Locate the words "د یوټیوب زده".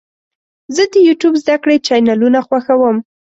0.91-1.55